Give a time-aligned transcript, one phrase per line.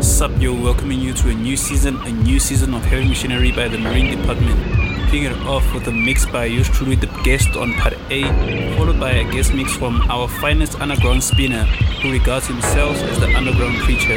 [0.00, 3.68] Sup, yo, welcoming you to a new season, a new season of Heavy Machinery by
[3.68, 4.58] the Marine Department.
[5.10, 8.22] Kicking it off with a mix by yours truly, the guest on part A,
[8.76, 11.64] followed by a guest mix from our finest underground spinner,
[12.00, 14.16] who regards himself as the underground preacher,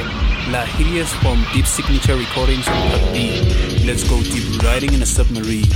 [0.52, 3.43] La Hideous from Deep Signature Recordings on part B.
[3.86, 5.68] Let's go deep riding in a submarine.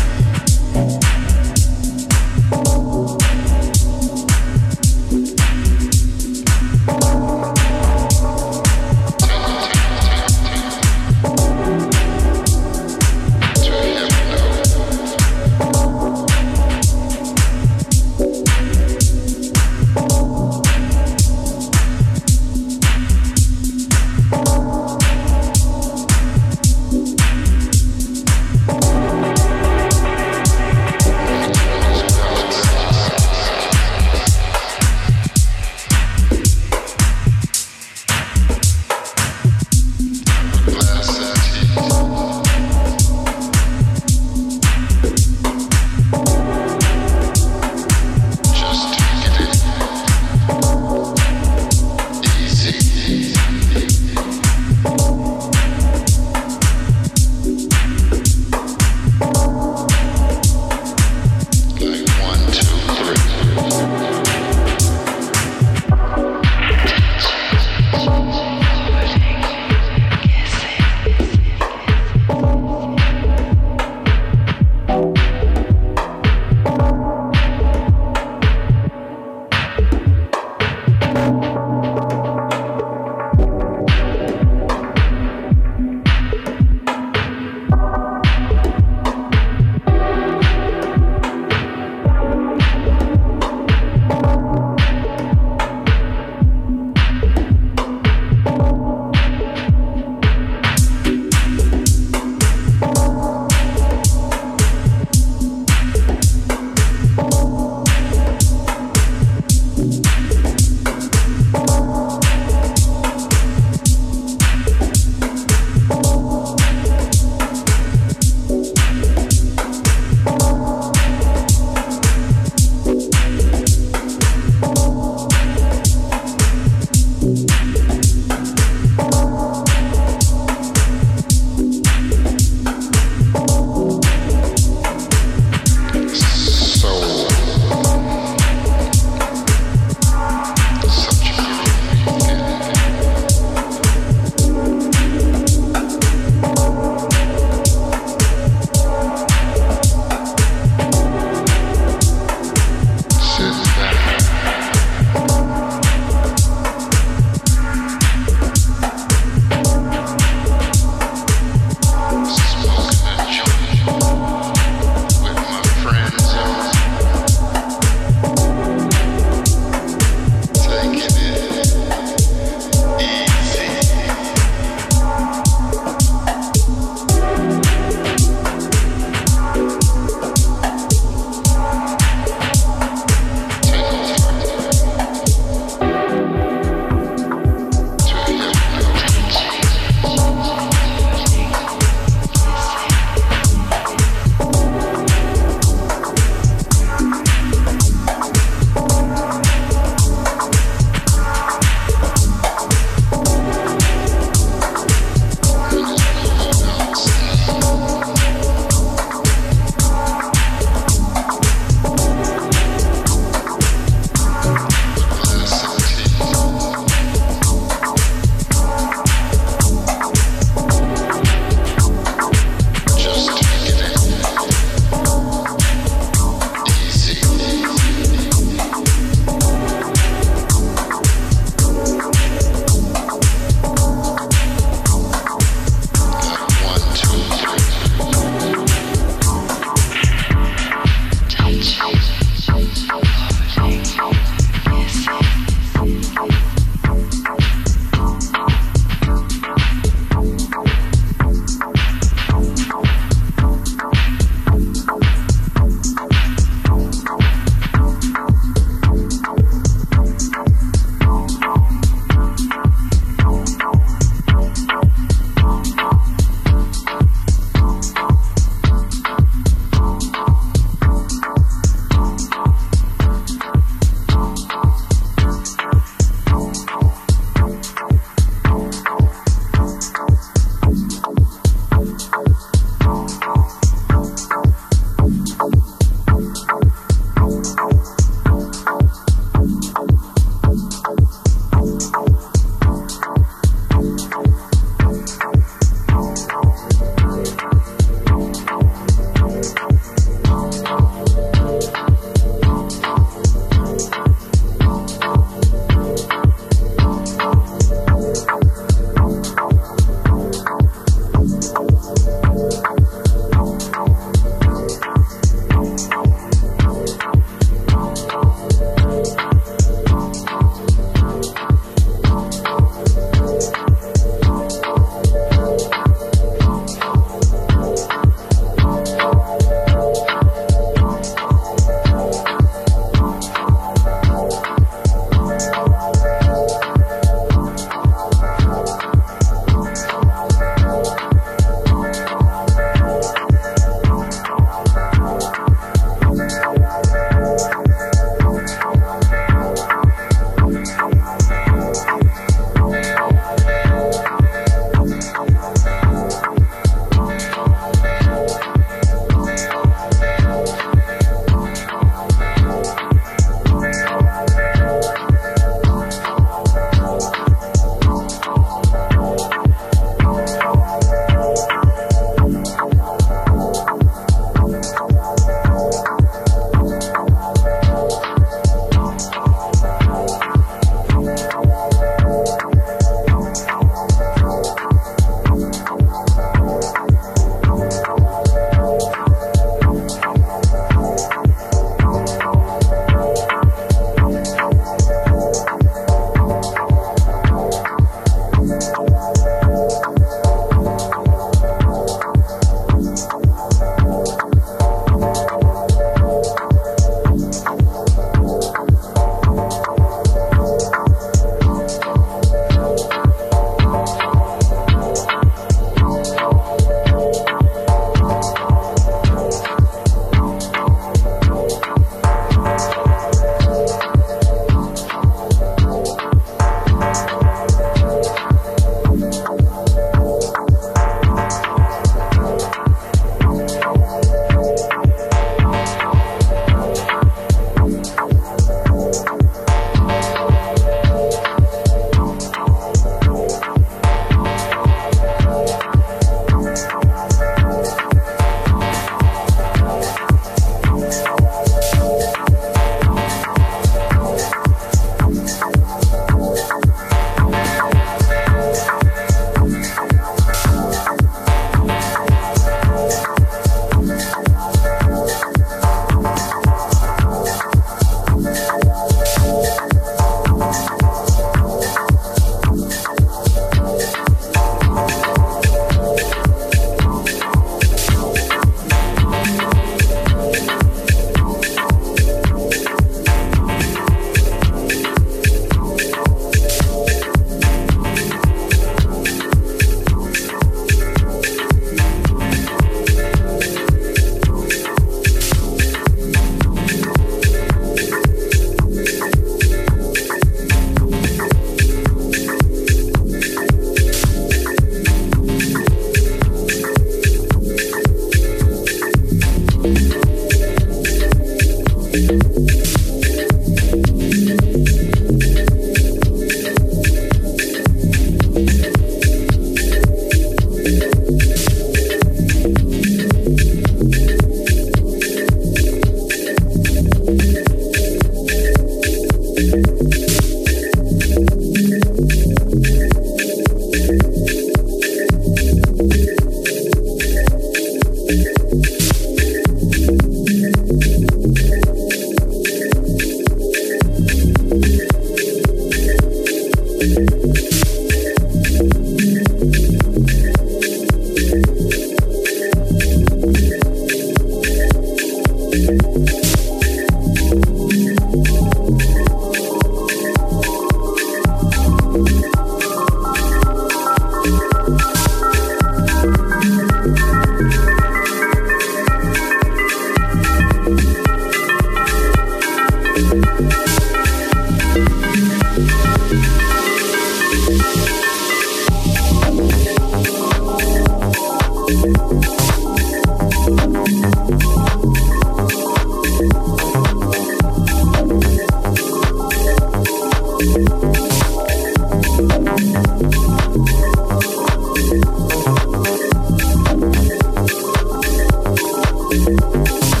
[599.11, 600.00] うん。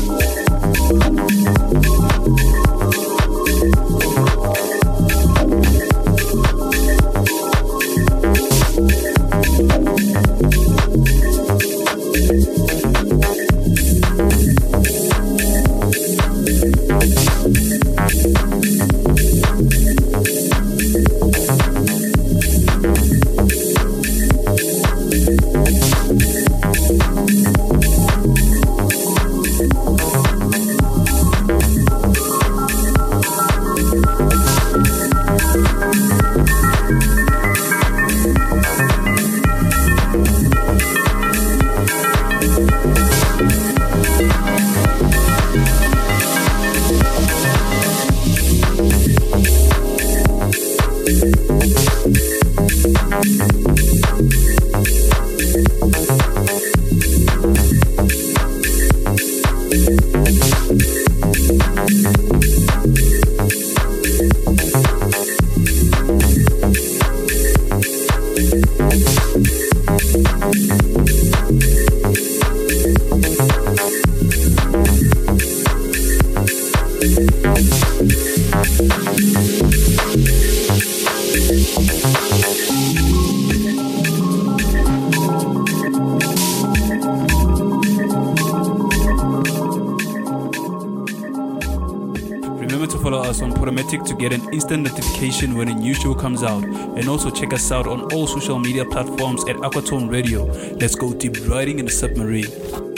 [95.41, 96.63] Notification when a new show comes out.
[96.63, 100.45] And also check us out on all social media platforms at Aquatone Radio.
[100.79, 102.90] Let's go deep riding in the submarine.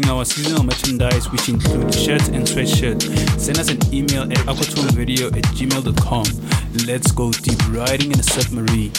[0.00, 3.38] Our seasonal merchandise, which include shirts and sweatshirts.
[3.38, 6.86] Send us an email at aquatoneradio at gmail.com.
[6.86, 8.90] Let's go deep riding in a submarine.